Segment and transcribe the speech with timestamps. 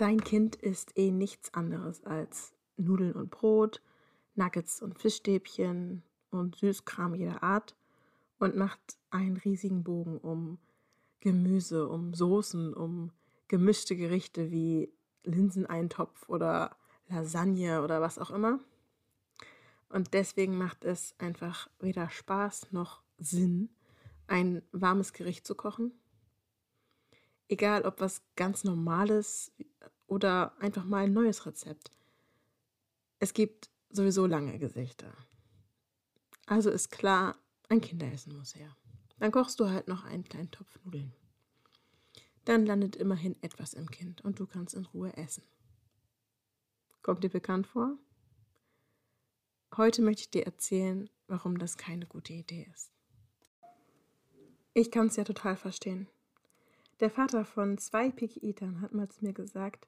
[0.00, 3.82] Dein Kind isst eh nichts anderes als Nudeln und Brot,
[4.34, 7.76] Nuggets und Fischstäbchen und Süßkram jeder Art
[8.38, 10.56] und macht einen riesigen Bogen um
[11.20, 13.12] Gemüse, um Soßen, um
[13.46, 14.90] gemischte Gerichte wie
[15.24, 16.78] Linseneintopf oder
[17.08, 18.58] Lasagne oder was auch immer.
[19.90, 23.68] Und deswegen macht es einfach weder Spaß noch Sinn,
[24.28, 25.92] ein warmes Gericht zu kochen.
[27.48, 29.52] Egal ob was ganz Normales
[30.10, 31.92] oder einfach mal ein neues Rezept.
[33.20, 35.12] Es gibt sowieso lange Gesichter.
[36.46, 37.36] Also ist klar,
[37.68, 38.76] ein Kinderessen muss her.
[39.20, 41.12] Dann kochst du halt noch einen kleinen Topf Nudeln.
[42.44, 45.44] Dann landet immerhin etwas im Kind und du kannst in Ruhe essen.
[47.02, 47.96] Kommt dir bekannt vor?
[49.76, 52.90] Heute möchte ich dir erzählen, warum das keine gute Idee ist.
[54.74, 56.08] Ich kann es ja total verstehen.
[56.98, 59.86] Der Vater von zwei Picky-Eatern hat mal zu mir gesagt,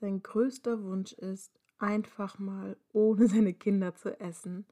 [0.00, 4.66] sein größter Wunsch ist, einfach mal ohne seine Kinder zu essen,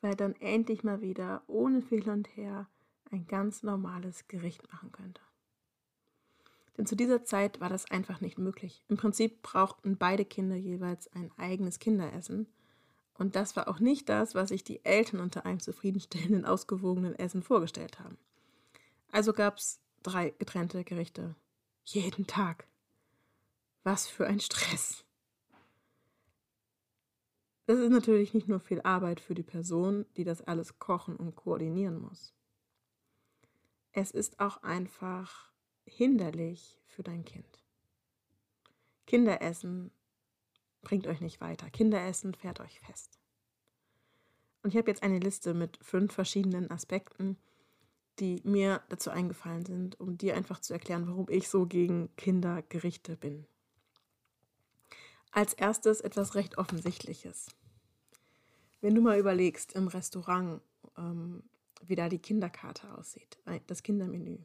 [0.00, 2.68] weil er dann endlich mal wieder ohne Fehl und Her
[3.10, 5.20] ein ganz normales Gericht machen könnte.
[6.76, 8.84] Denn zu dieser Zeit war das einfach nicht möglich.
[8.88, 12.46] Im Prinzip brauchten beide Kinder jeweils ein eigenes Kinderessen.
[13.18, 17.42] Und das war auch nicht das, was sich die Eltern unter einem zufriedenstellenden, ausgewogenen Essen
[17.42, 18.16] vorgestellt haben.
[19.10, 21.34] Also gab es drei getrennte Gerichte.
[21.84, 22.66] Jeden Tag.
[23.82, 25.04] Was für ein Stress.
[27.66, 31.36] Das ist natürlich nicht nur viel Arbeit für die Person, die das alles kochen und
[31.36, 32.34] koordinieren muss.
[33.92, 35.52] Es ist auch einfach
[35.84, 37.64] hinderlich für dein Kind.
[39.06, 39.90] Kinderessen
[40.82, 41.70] bringt euch nicht weiter.
[41.70, 43.18] Kinderessen fährt euch fest.
[44.62, 47.36] Und ich habe jetzt eine Liste mit fünf verschiedenen Aspekten,
[48.18, 53.16] die mir dazu eingefallen sind, um dir einfach zu erklären, warum ich so gegen Kindergerichte
[53.16, 53.46] bin.
[55.30, 57.48] Als erstes etwas recht Offensichtliches.
[58.80, 60.60] Wenn du mal überlegst im Restaurant,
[60.96, 61.44] ähm,
[61.82, 64.38] wie da die Kinderkarte aussieht, das Kindermenü.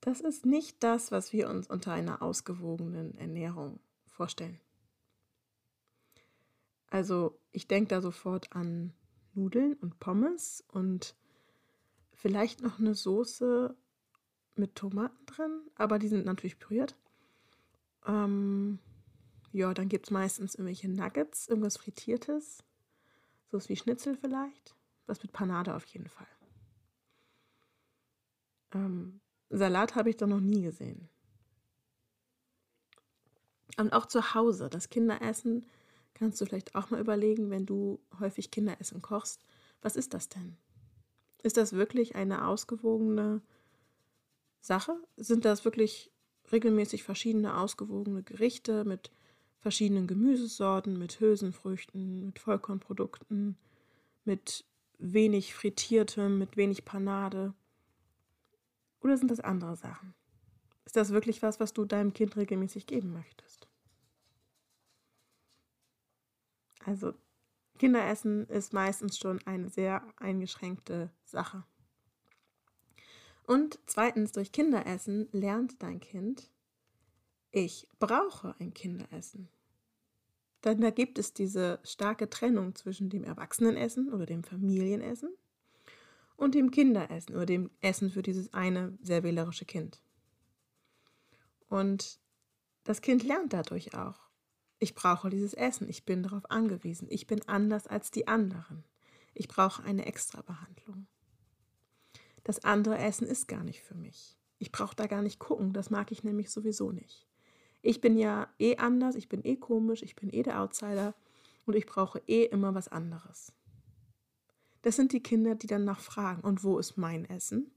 [0.00, 4.58] Das ist nicht das, was wir uns unter einer ausgewogenen Ernährung vorstellen.
[6.88, 8.92] Also ich denke da sofort an
[9.34, 11.14] Nudeln und Pommes und
[12.12, 13.76] vielleicht noch eine Soße
[14.56, 16.96] mit Tomaten drin, aber die sind natürlich püriert.
[18.06, 18.78] Ähm,
[19.52, 22.62] ja, dann gibt es meistens irgendwelche Nuggets, irgendwas Frittiertes.
[23.48, 24.76] So wie Schnitzel vielleicht.
[25.06, 26.26] Was mit Panade auf jeden Fall.
[28.72, 31.08] Ähm, Salat habe ich doch noch nie gesehen.
[33.76, 35.66] Und auch zu Hause, das Kinderessen,
[36.14, 39.44] kannst du vielleicht auch mal überlegen, wenn du häufig Kinderessen kochst.
[39.82, 40.56] Was ist das denn?
[41.42, 43.42] Ist das wirklich eine ausgewogene
[44.60, 44.94] Sache?
[45.16, 46.12] Sind das wirklich
[46.52, 49.10] regelmäßig verschiedene ausgewogene Gerichte mit
[49.60, 53.56] verschiedenen Gemüsesorten, mit Hülsenfrüchten, mit Vollkornprodukten,
[54.24, 54.64] mit
[54.98, 57.54] wenig Frittiertem, mit wenig Panade?
[59.00, 60.14] Oder sind das andere Sachen?
[60.84, 63.68] Ist das wirklich was, was du deinem Kind regelmäßig geben möchtest?
[66.84, 67.14] Also
[67.78, 71.64] Kinderessen ist meistens schon eine sehr eingeschränkte Sache.
[73.46, 76.50] Und zweitens, durch Kinderessen lernt dein Kind,
[77.52, 79.48] ich brauche ein Kinderessen.
[80.64, 85.34] Denn da gibt es diese starke Trennung zwischen dem Erwachsenenessen oder dem Familienessen
[86.36, 90.02] und dem Kinderessen oder dem Essen für dieses eine sehr wählerische Kind.
[91.68, 92.20] Und
[92.84, 94.20] das Kind lernt dadurch auch.
[94.78, 98.84] Ich brauche dieses Essen, ich bin darauf angewiesen, ich bin anders als die anderen.
[99.34, 101.06] Ich brauche eine Extrabehandlung.
[102.44, 104.36] Das andere Essen ist gar nicht für mich.
[104.58, 107.29] Ich brauche da gar nicht gucken, das mag ich nämlich sowieso nicht.
[107.82, 111.14] Ich bin ja eh anders, ich bin eh komisch, ich bin eh der Outsider
[111.66, 113.52] und ich brauche eh immer was anderes.
[114.82, 117.70] Das sind die Kinder, die dann nachfragen, und wo ist mein Essen?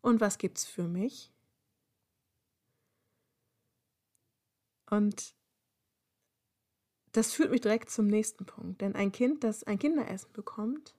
[0.00, 1.32] Und was gibt's für mich?
[4.90, 5.34] Und
[7.12, 8.80] das führt mich direkt zum nächsten Punkt.
[8.80, 10.96] Denn ein Kind, das ein Kinderessen bekommt,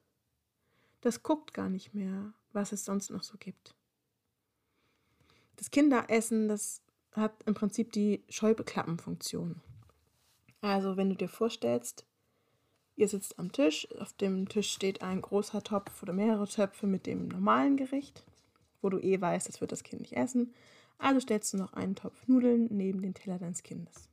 [1.02, 3.76] das guckt gar nicht mehr, was es sonst noch so gibt.
[5.58, 6.82] Das Kinderessen, das
[7.18, 9.62] hat im Prinzip die Scheibeklappenfunktion.
[10.62, 12.06] Also wenn du dir vorstellst,
[12.96, 17.06] ihr sitzt am Tisch, auf dem Tisch steht ein großer Topf oder mehrere Töpfe mit
[17.06, 18.26] dem normalen Gericht,
[18.82, 20.54] wo du eh weißt, das wird das Kind nicht essen.
[20.98, 24.10] Also stellst du noch einen Topf Nudeln neben den Teller deines Kindes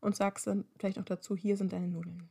[0.00, 2.28] und sagst dann vielleicht noch dazu, hier sind deine Nudeln.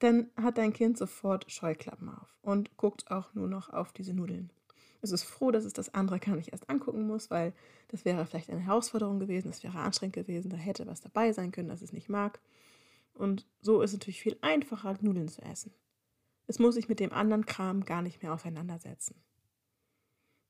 [0.00, 4.50] Dann hat dein Kind sofort Scheuklappen auf und guckt auch nur noch auf diese Nudeln.
[5.00, 7.52] Es ist froh, dass es das andere gar nicht erst angucken muss, weil
[7.88, 11.52] das wäre vielleicht eine Herausforderung gewesen, das wäre anstrengend gewesen, da hätte was dabei sein
[11.52, 12.40] können, das es nicht mag.
[13.14, 15.72] Und so ist es natürlich viel einfacher, Nudeln zu essen.
[16.46, 19.14] Es muss sich mit dem anderen Kram gar nicht mehr auseinandersetzen.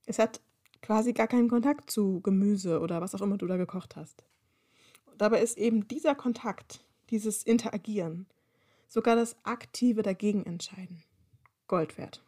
[0.06, 0.40] Es hat
[0.80, 4.24] quasi gar keinen Kontakt zu Gemüse oder was auch immer du da gekocht hast.
[5.18, 8.26] Dabei ist eben dieser Kontakt, dieses Interagieren,
[8.86, 11.02] sogar das aktive Dagegenentscheiden
[11.66, 12.22] Gold wert.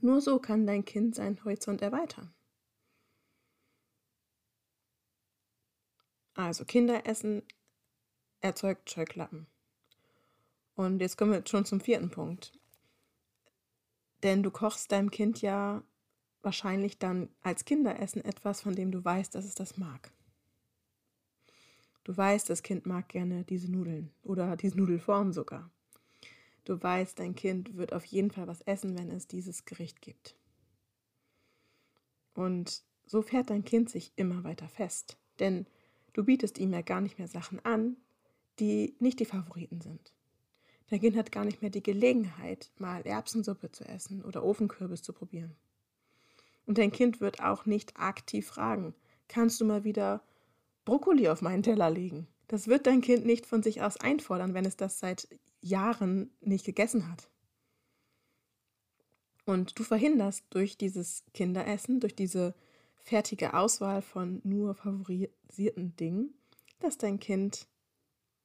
[0.00, 2.32] Nur so kann dein Kind seinen Horizont erweitern.
[6.34, 7.42] Also Kinderessen
[8.40, 9.46] erzeugt Scheuklappen.
[10.76, 12.52] Und jetzt kommen wir schon zum vierten Punkt.
[14.22, 15.82] Denn du kochst deinem Kind ja
[16.42, 20.12] wahrscheinlich dann als Kinderessen etwas, von dem du weißt, dass es das mag.
[22.04, 25.70] Du weißt, das Kind mag gerne diese Nudeln oder diese Nudelform sogar.
[26.68, 30.36] Du weißt, dein Kind wird auf jeden Fall was essen, wenn es dieses Gericht gibt.
[32.34, 35.66] Und so fährt dein Kind sich immer weiter fest, denn
[36.12, 37.96] du bietest ihm ja gar nicht mehr Sachen an,
[38.58, 40.12] die nicht die Favoriten sind.
[40.90, 45.14] Dein Kind hat gar nicht mehr die Gelegenheit, mal Erbsensuppe zu essen oder Ofenkürbis zu
[45.14, 45.56] probieren.
[46.66, 48.94] Und dein Kind wird auch nicht aktiv fragen,
[49.26, 50.22] kannst du mal wieder
[50.84, 52.28] Brokkoli auf meinen Teller legen?
[52.46, 55.28] Das wird dein Kind nicht von sich aus einfordern, wenn es das seit
[55.60, 57.28] Jahren nicht gegessen hat.
[59.44, 62.54] Und du verhinderst durch dieses Kinderessen, durch diese
[62.98, 66.34] fertige Auswahl von nur favorisierten Dingen,
[66.80, 67.66] dass dein Kind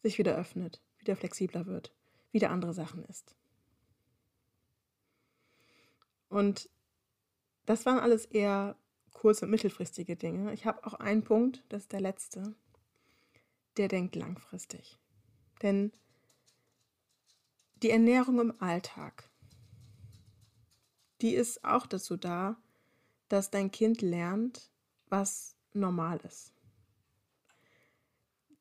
[0.01, 1.93] sich wieder öffnet, wieder flexibler wird,
[2.31, 3.35] wieder andere Sachen isst.
[6.29, 6.69] Und
[7.65, 8.75] das waren alles eher
[9.11, 10.53] kurz- und mittelfristige Dinge.
[10.53, 12.55] Ich habe auch einen Punkt, das ist der letzte,
[13.77, 14.97] der denkt langfristig.
[15.61, 15.91] Denn
[17.83, 19.29] die Ernährung im Alltag,
[21.21, 22.55] die ist auch dazu da,
[23.27, 24.71] dass dein Kind lernt,
[25.09, 26.53] was normal ist.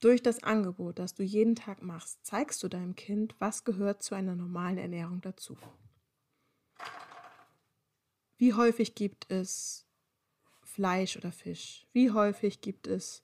[0.01, 4.17] Durch das Angebot, das du jeden Tag machst, zeigst du deinem Kind, was gehört zu
[4.17, 5.57] einer normalen Ernährung dazu.
[8.37, 9.87] Wie häufig gibt es
[10.65, 11.87] Fleisch oder Fisch?
[11.93, 13.23] Wie häufig gibt es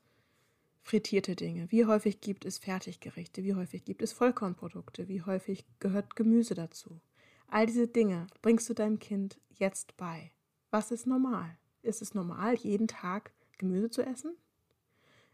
[0.88, 1.70] frittierte Dinge?
[1.70, 3.44] Wie häufig gibt es Fertiggerichte?
[3.44, 5.06] Wie häufig gibt es Vollkornprodukte?
[5.06, 7.02] Wie häufig gehört Gemüse dazu?
[7.46, 10.32] All diese Dinge bringst du deinem Kind jetzt bei.
[10.70, 11.58] Was ist normal?
[11.82, 14.35] Ist es normal, jeden Tag Gemüse zu essen?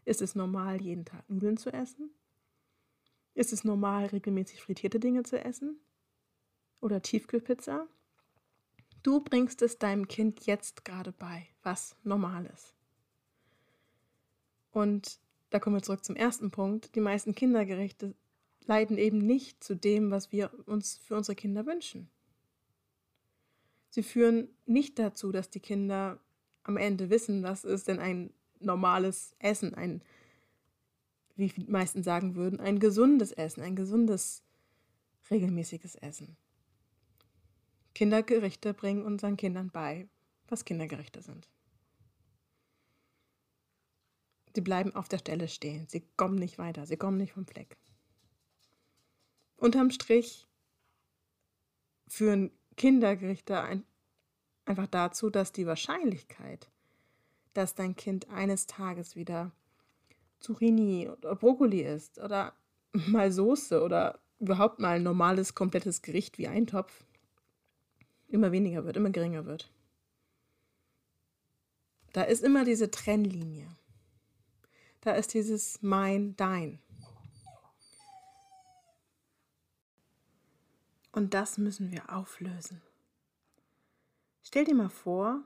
[0.03, 2.09] Ist es normal, jeden Tag Nudeln zu essen?
[3.33, 5.79] Ist es normal, regelmäßig frittierte Dinge zu essen?
[6.81, 7.87] Oder Tiefkühlpizza?
[9.03, 12.73] Du bringst es deinem Kind jetzt gerade bei, was normal ist.
[14.71, 15.23] Und
[15.55, 16.95] da kommen wir zurück zum ersten Punkt.
[16.95, 18.13] Die meisten Kindergerichte
[18.65, 22.09] leiden eben nicht zu dem, was wir uns für unsere Kinder wünschen.
[23.89, 26.19] Sie führen nicht dazu, dass die Kinder
[26.63, 30.01] am Ende wissen, was ist denn ein normales Essen, ein,
[31.37, 34.43] wie die meisten sagen würden, ein gesundes Essen, ein gesundes,
[35.31, 36.35] regelmäßiges Essen.
[37.93, 40.09] Kindergerichte bringen unseren Kindern bei,
[40.49, 41.47] was Kindergerichte sind.
[44.55, 47.75] Sie bleiben auf der Stelle stehen, sie kommen nicht weiter, sie kommen nicht vom Fleck.
[49.57, 50.47] Unterm Strich
[52.07, 53.83] führen Kindergerichte ein,
[54.63, 56.71] einfach dazu, dass die Wahrscheinlichkeit,
[57.53, 59.51] dass dein Kind eines Tages wieder
[60.39, 62.53] Zucchini oder Brokkoli isst oder
[62.93, 67.03] mal Soße oder überhaupt mal ein normales, komplettes Gericht wie Eintopf
[68.29, 69.69] immer weniger wird, immer geringer wird.
[72.13, 73.67] Da ist immer diese Trennlinie.
[75.05, 76.79] Da ist dieses mein, dein.
[81.13, 82.81] Und das müssen wir auflösen.
[84.43, 85.45] Stell dir mal vor,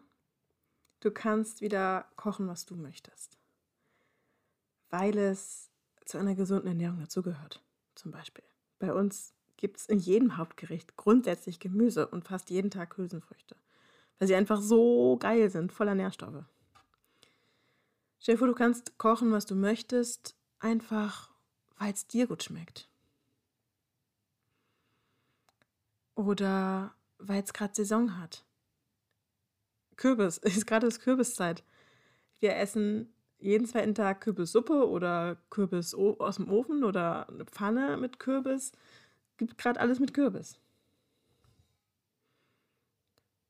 [1.01, 3.37] Du kannst wieder kochen, was du möchtest,
[4.89, 5.69] weil es
[6.03, 7.63] zu einer gesunden Ernährung dazugehört.
[7.95, 8.43] Zum Beispiel.
[8.79, 13.55] Bei uns gibt es in jedem Hauptgericht grundsätzlich Gemüse und fast jeden Tag Hülsenfrüchte,
[14.17, 16.43] weil sie einfach so geil sind, voller Nährstoffe.
[18.19, 21.31] Stell dir vor, du kannst kochen, was du möchtest, einfach
[21.77, 22.89] weil es dir gut schmeckt.
[26.15, 28.45] Oder weil es gerade Saison hat.
[29.95, 31.63] Kürbis, ist gerade das Kürbiszeit.
[32.39, 38.19] Wir essen jeden zweiten Tag Kürbissuppe oder Kürbis aus dem Ofen oder eine Pfanne mit
[38.19, 38.73] Kürbis.
[39.37, 40.59] Gibt gerade alles mit Kürbis.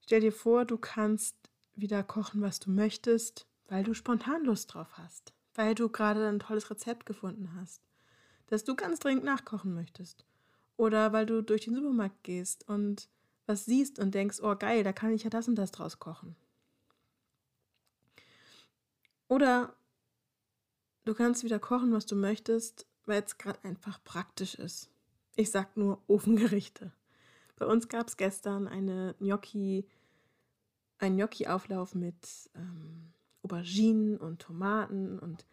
[0.02, 1.36] Stell dir vor, du kannst
[1.76, 6.40] wieder kochen, was du möchtest, weil du spontan Lust drauf hast, weil du gerade ein
[6.40, 7.82] tolles Rezept gefunden hast,
[8.48, 10.26] das du ganz dringend nachkochen möchtest.
[10.76, 13.10] Oder weil du durch den Supermarkt gehst und
[13.46, 16.36] was siehst und denkst, oh geil, da kann ich ja das und das draus kochen.
[19.28, 19.76] Oder
[21.06, 24.90] du kannst wieder kochen, was du möchtest, weil es gerade einfach praktisch ist.
[25.36, 26.92] Ich sag nur Ofengerichte.
[27.56, 29.88] Bei uns gab es gestern eine Gnocchi,
[30.98, 35.46] einen Gnocchi-Auflauf mit ähm, Auberginen und Tomaten und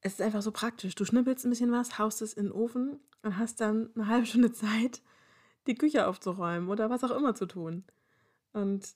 [0.00, 0.94] es ist einfach so praktisch.
[0.94, 4.26] Du schnippelst ein bisschen was, haust es in den Ofen und hast dann eine halbe
[4.26, 5.02] Stunde Zeit,
[5.66, 7.84] die Küche aufzuräumen oder was auch immer zu tun.
[8.52, 8.94] Und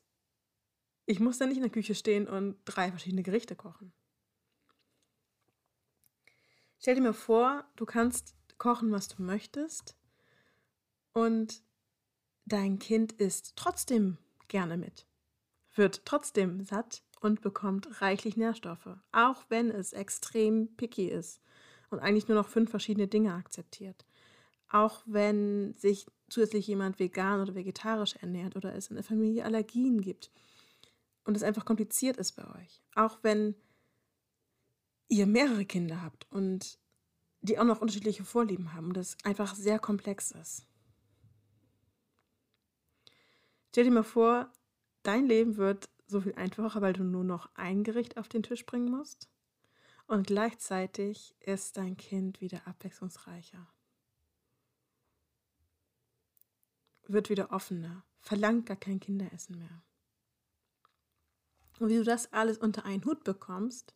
[1.07, 3.93] ich muss dann nicht in der Küche stehen und drei verschiedene Gerichte kochen.
[6.79, 9.97] Stell dir mal vor, du kannst kochen, was du möchtest
[11.13, 11.63] und
[12.45, 14.19] dein Kind isst trotzdem
[14.49, 15.07] gerne mit,
[15.75, 21.41] wird trotzdem satt und bekommt reichlich Nährstoffe, auch wenn es extrem picky ist
[21.91, 24.07] und eigentlich nur noch fünf verschiedene Dinge akzeptiert.
[24.69, 30.01] Auch wenn sich zusätzlich jemand vegan oder vegetarisch ernährt oder es in der Familie Allergien
[30.01, 30.31] gibt
[31.25, 32.83] und es einfach kompliziert ist bei euch.
[32.95, 33.55] Auch wenn
[35.09, 36.79] ihr mehrere Kinder habt und
[37.43, 40.67] die auch noch unterschiedliche Vorlieben haben und das einfach sehr komplex ist.
[43.71, 44.53] Stell dir mal vor,
[45.03, 48.67] dein Leben wird so viel einfacher, weil du nur noch ein Gericht auf den Tisch
[48.67, 49.29] bringen musst.
[50.07, 53.67] Und gleichzeitig ist dein Kind wieder abwechslungsreicher.
[57.07, 59.83] Wird wieder offener, verlangt gar kein Kinderessen mehr.
[61.79, 63.95] Und wie du das alles unter einen Hut bekommst,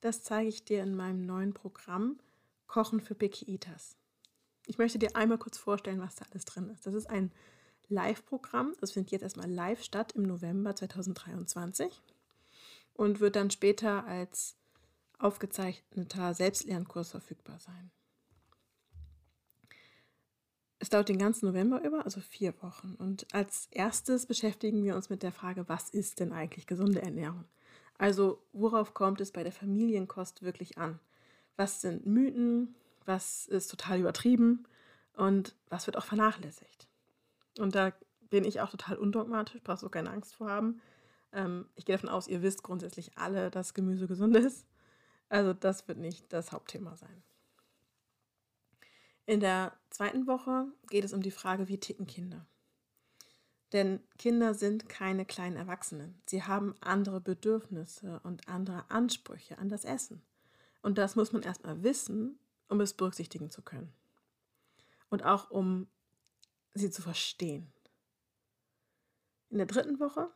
[0.00, 2.18] das zeige ich dir in meinem neuen Programm
[2.66, 3.96] Kochen für Picky Eaters.
[4.66, 6.86] Ich möchte dir einmal kurz vorstellen, was da alles drin ist.
[6.86, 7.32] Das ist ein
[7.90, 8.74] Live-Programm.
[8.80, 12.00] Das findet jetzt erstmal live statt im November 2023
[12.94, 14.56] und wird dann später als
[15.18, 17.90] aufgezeichneter Selbstlernkurs verfügbar sein.
[20.78, 22.94] Es dauert den ganzen November über, also vier Wochen.
[22.94, 27.44] Und als erstes beschäftigen wir uns mit der Frage, was ist denn eigentlich gesunde Ernährung?
[27.98, 30.98] Also worauf kommt es bei der Familienkost wirklich an?
[31.56, 32.74] Was sind Mythen?
[33.04, 34.64] Was ist total übertrieben?
[35.14, 36.89] Und was wird auch vernachlässigt?
[37.58, 37.92] Und da
[38.30, 40.80] bin ich auch total undogmatisch, brauchst du keine Angst vor haben.
[41.32, 44.66] Ähm, ich gehe davon aus, ihr wisst grundsätzlich alle, dass Gemüse gesund ist.
[45.28, 47.22] Also das wird nicht das Hauptthema sein.
[49.26, 52.46] In der zweiten Woche geht es um die Frage, wie ticken Kinder.
[53.72, 56.20] Denn Kinder sind keine kleinen Erwachsenen.
[56.26, 60.22] Sie haben andere Bedürfnisse und andere Ansprüche an das Essen.
[60.82, 62.38] Und das muss man erstmal wissen,
[62.68, 63.92] um es berücksichtigen zu können.
[65.08, 65.86] Und auch um
[66.74, 67.72] sie zu verstehen.
[69.50, 70.30] In der dritten Woche,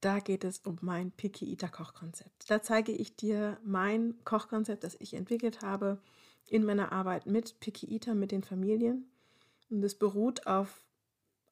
[0.00, 2.50] da geht es um mein Picky Eater Kochkonzept.
[2.50, 6.00] Da zeige ich dir mein Kochkonzept, das ich entwickelt habe
[6.46, 9.10] in meiner Arbeit mit Picky Eater, mit den Familien.
[9.70, 10.84] Und es beruht auf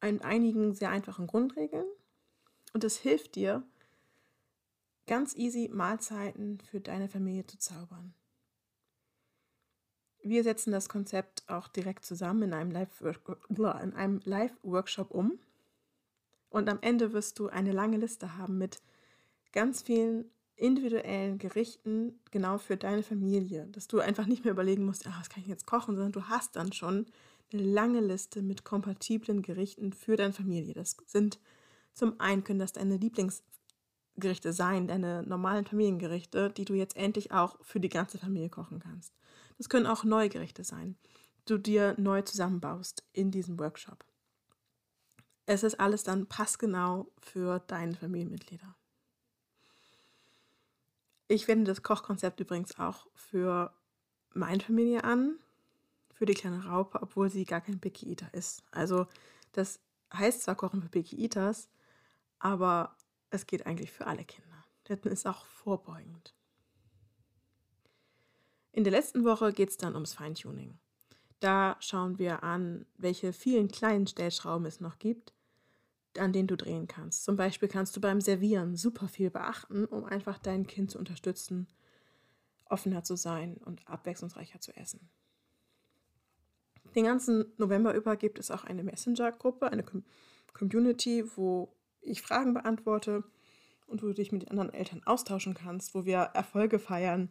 [0.00, 1.86] ein, einigen sehr einfachen Grundregeln.
[2.74, 3.62] Und es hilft dir,
[5.06, 8.14] ganz easy Mahlzeiten für deine Familie zu zaubern.
[10.22, 12.70] Wir setzen das Konzept auch direkt zusammen in einem
[14.24, 15.38] Live-Workshop um.
[16.48, 18.80] Und am Ende wirst du eine lange Liste haben mit
[19.52, 25.06] ganz vielen individuellen Gerichten genau für deine Familie, dass du einfach nicht mehr überlegen musst,
[25.06, 27.06] ach, was kann ich jetzt kochen, sondern du hast dann schon
[27.52, 30.74] eine lange Liste mit kompatiblen Gerichten für deine Familie.
[30.74, 31.40] Das sind
[31.94, 37.58] zum einen können das deine Lieblingsgerichte sein, deine normalen Familiengerichte, die du jetzt endlich auch
[37.62, 39.12] für die ganze Familie kochen kannst.
[39.62, 40.96] Das können auch neue Gerichte sein,
[41.38, 44.04] die du dir neu zusammenbaust in diesem Workshop.
[45.46, 48.74] Es ist alles dann passgenau für deine Familienmitglieder.
[51.28, 53.72] Ich wende das Kochkonzept übrigens auch für
[54.34, 55.38] meine Familie an,
[56.12, 58.64] für die kleine Raupe, obwohl sie gar kein Picky Eater ist.
[58.72, 59.06] Also
[59.52, 59.78] das
[60.12, 61.68] heißt zwar Kochen für Picky Eaters,
[62.40, 62.96] aber
[63.30, 64.64] es geht eigentlich für alle Kinder.
[64.82, 66.34] Das ist auch vorbeugend.
[68.72, 70.78] In der letzten Woche geht es dann ums Feintuning.
[71.40, 75.34] Da schauen wir an, welche vielen kleinen Stellschrauben es noch gibt,
[76.16, 77.24] an denen du drehen kannst.
[77.24, 81.66] Zum Beispiel kannst du beim Servieren super viel beachten, um einfach dein Kind zu unterstützen,
[82.66, 85.10] offener zu sein und abwechslungsreicher zu essen.
[86.94, 89.84] Den ganzen November über gibt es auch eine Messenger-Gruppe, eine
[90.52, 93.24] Community, wo ich Fragen beantworte
[93.86, 97.30] und wo du dich mit anderen Eltern austauschen kannst, wo wir Erfolge feiern.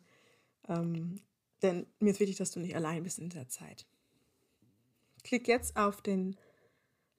[0.68, 1.16] Ähm,
[1.62, 3.86] denn mir ist wichtig, dass du nicht allein bist in dieser Zeit.
[5.24, 6.38] Klick jetzt auf den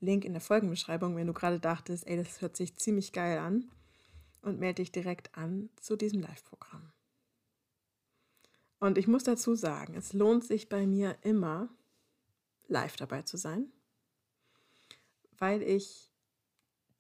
[0.00, 3.70] Link in der Folgenbeschreibung, wenn du gerade dachtest, ey, das hört sich ziemlich geil an
[4.42, 6.92] und melde dich direkt an zu diesem Live-Programm.
[8.80, 11.68] Und ich muss dazu sagen, es lohnt sich bei mir immer,
[12.66, 13.70] live dabei zu sein.
[15.38, 16.08] weil ich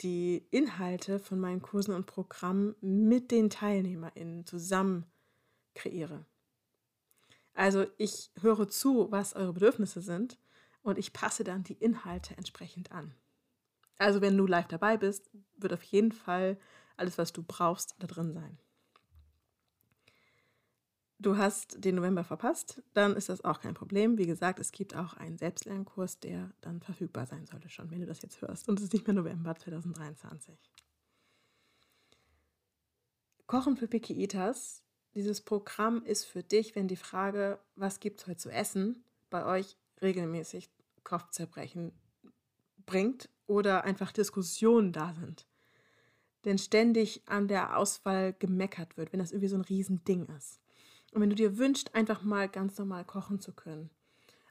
[0.00, 5.06] die Inhalte von meinen Kursen und Programmen mit den TeilnehmerInnen zusammen
[5.74, 6.26] kreiere.
[7.54, 10.38] Also ich höre zu, was eure Bedürfnisse sind
[10.82, 13.14] und ich passe dann die Inhalte entsprechend an.
[13.98, 16.58] Also wenn du live dabei bist, wird auf jeden Fall
[16.96, 18.58] alles, was du brauchst, da drin sein.
[21.18, 24.18] Du hast den November verpasst, dann ist das auch kein Problem.
[24.18, 28.06] Wie gesagt, es gibt auch einen Selbstlernkurs, der dann verfügbar sein sollte schon, wenn du
[28.06, 28.68] das jetzt hörst.
[28.68, 30.58] Und es ist nicht mehr November 2023.
[33.46, 34.82] Kochen für Pikiitas.
[35.14, 39.44] Dieses Programm ist für dich, wenn die Frage, was gibt es heute zu essen, bei
[39.44, 40.70] euch regelmäßig
[41.04, 41.92] Kopfzerbrechen
[42.86, 45.46] bringt oder einfach Diskussionen da sind.
[46.44, 50.60] Denn ständig an der Auswahl gemeckert wird, wenn das irgendwie so ein Riesending ist.
[51.12, 53.90] Und wenn du dir wünschst, einfach mal ganz normal kochen zu können,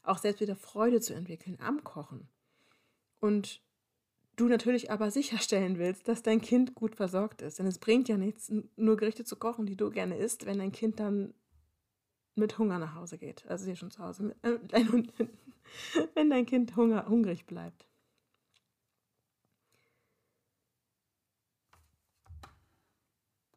[0.03, 2.27] auch selbst wieder Freude zu entwickeln am Kochen
[3.19, 3.61] und
[4.41, 7.59] du natürlich aber sicherstellen willst, dass dein Kind gut versorgt ist.
[7.59, 10.71] Denn es bringt ja nichts, nur Gerichte zu kochen, die du gerne isst, wenn dein
[10.71, 11.33] Kind dann
[12.35, 13.45] mit Hunger nach Hause geht.
[13.47, 14.35] Also hier schon zu Hause.
[14.41, 14.57] Äh,
[16.15, 17.85] wenn dein Kind Hunger, hungrig bleibt.